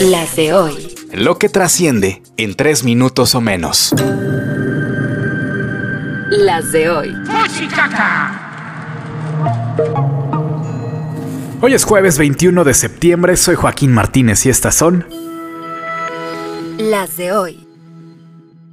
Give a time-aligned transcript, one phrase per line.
[0.00, 0.94] Las de hoy.
[1.12, 3.92] Lo que trasciende en tres minutos o menos.
[6.30, 7.14] Las de hoy.
[11.60, 15.04] Hoy es jueves 21 de septiembre, soy Joaquín Martínez y estas son...
[16.78, 17.67] Las de hoy.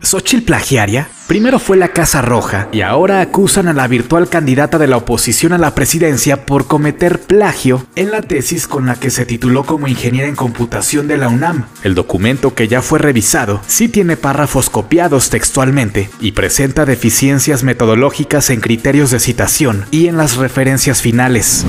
[0.05, 4.85] Xochitl Plagiaria primero fue la Casa Roja y ahora acusan a la virtual candidata de
[4.85, 9.25] la oposición a la presidencia por cometer plagio en la tesis con la que se
[9.25, 11.65] tituló como ingeniera en computación de la UNAM.
[11.83, 18.51] El documento que ya fue revisado sí tiene párrafos copiados textualmente y presenta deficiencias metodológicas
[18.51, 21.65] en criterios de citación y en las referencias finales.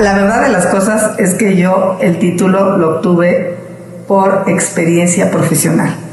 [0.00, 3.58] La verdad de las cosas es que yo el título lo obtuve
[4.08, 6.03] por experiencia profesional.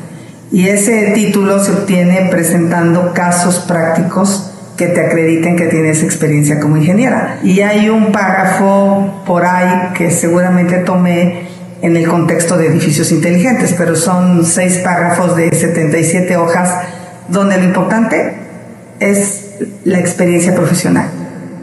[0.52, 6.78] Y ese título se obtiene presentando casos prácticos que te acrediten que tienes experiencia como
[6.78, 7.40] ingeniera.
[7.44, 11.48] Y hay un párrafo por ahí que seguramente tomé
[11.82, 16.70] en el contexto de edificios inteligentes, pero son seis párrafos de 77 hojas
[17.28, 18.34] donde lo importante
[19.00, 19.52] es
[19.84, 21.10] la experiencia profesional.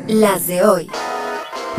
[0.06, 0.88] Las de hoy.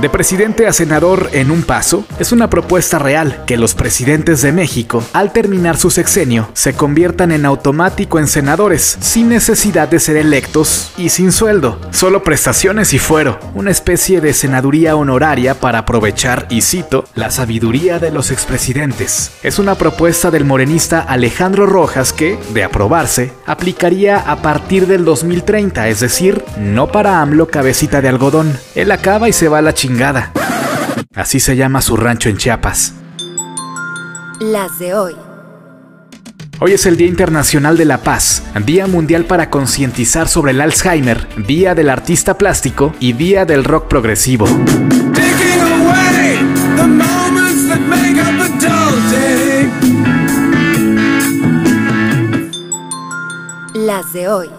[0.02, 4.54] De presidente a senador en un paso es una propuesta real que los presidentes de
[4.54, 10.16] México, al terminar su sexenio, se conviertan en automático en senadores, sin necesidad de ser
[10.16, 16.48] electos y sin sueldo, solo prestaciones y fuero, una especie de senaduría honoraria para aprovechar,
[16.50, 19.32] y cito, la sabiduría de los expresidentes.
[19.44, 25.90] Es una propuesta del morenista Alejandro Rojas que, de aprobarse, aplicaría a partir del 2030,
[25.90, 28.58] es decir, no para AMLO cabecita de algodón.
[28.76, 29.89] Él acaba y se va a la chingada
[31.16, 32.94] Así se llama su rancho en Chiapas.
[34.40, 35.16] Las de hoy.
[36.62, 41.28] Hoy es el Día Internacional de la Paz, Día Mundial para concientizar sobre el Alzheimer,
[41.48, 44.46] Día del Artista Plástico y Día del Rock Progresivo.
[53.74, 54.50] Las de hoy.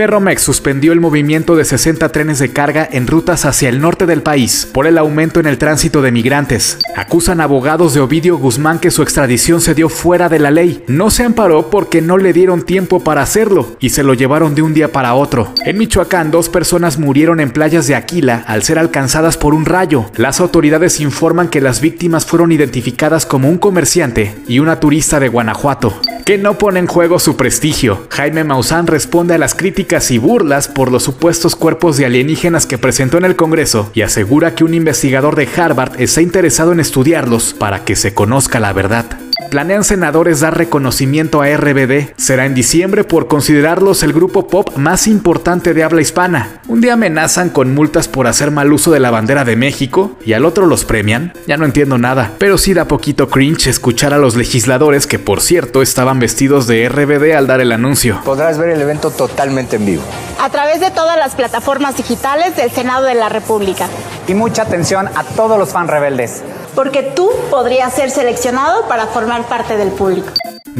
[0.00, 4.22] Ferromex suspendió el movimiento de 60 trenes de carga en rutas hacia el norte del
[4.22, 6.78] país por el aumento en el tránsito de migrantes.
[6.96, 10.82] Acusan abogados de Ovidio Guzmán que su extradición se dio fuera de la ley.
[10.86, 14.62] No se amparó porque no le dieron tiempo para hacerlo y se lo llevaron de
[14.62, 15.52] un día para otro.
[15.66, 20.06] En Michoacán, dos personas murieron en playas de Aquila al ser alcanzadas por un rayo.
[20.16, 25.28] Las autoridades informan que las víctimas fueron identificadas como un comerciante y una turista de
[25.28, 26.00] Guanajuato
[26.30, 28.06] que no pone en juego su prestigio.
[28.10, 32.78] Jaime Maussan responde a las críticas y burlas por los supuestos cuerpos de alienígenas que
[32.78, 37.54] presentó en el Congreso y asegura que un investigador de Harvard está interesado en estudiarlos
[37.54, 39.29] para que se conozca la verdad.
[39.48, 42.12] Planean senadores dar reconocimiento a RBD.
[42.16, 46.60] Será en diciembre por considerarlos el grupo pop más importante de habla hispana.
[46.68, 50.34] Un día amenazan con multas por hacer mal uso de la bandera de México y
[50.34, 51.32] al otro los premian.
[51.46, 55.40] Ya no entiendo nada, pero sí da poquito cringe escuchar a los legisladores que por
[55.40, 58.20] cierto estaban vestidos de RBD al dar el anuncio.
[58.24, 60.02] Podrás ver el evento totalmente en vivo.
[60.40, 63.88] A través de todas las plataformas digitales del Senado de la República.
[64.28, 66.42] Y mucha atención a todos los fan rebeldes
[66.80, 70.30] porque tú podrías ser seleccionado para formar parte del público.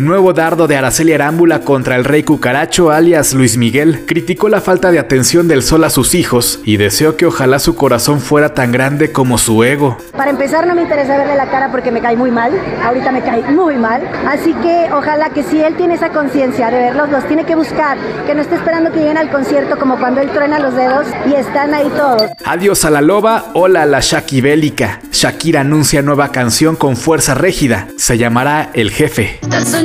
[0.00, 4.91] Nuevo dardo de Araceli Arámbula contra el rey cucaracho alias Luis Miguel criticó la falta
[4.91, 8.72] de atención del sol a sus hijos y deseó que ojalá su corazón fuera tan
[8.72, 9.99] grande como su ego.
[10.16, 12.50] Para empezar no me interesa verle la cara porque me cae muy mal,
[12.83, 16.78] ahorita me cae muy mal, así que ojalá que si él tiene esa conciencia de
[16.78, 20.22] verlos, los tiene que buscar, que no esté esperando que lleguen al concierto como cuando
[20.22, 22.22] él truena los dedos y están ahí todos.
[22.47, 25.00] Adiós a la loba, hola a la Shaki bélica.
[25.12, 29.39] Shakira anuncia nueva canción con fuerza régida, se llamará El Jefe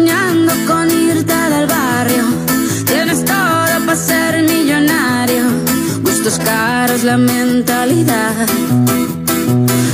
[0.06, 2.24] soñando con irte del barrio.
[2.86, 5.46] Tienes todo para ser millonario.
[6.02, 8.48] Gustos caros, la mentalidad.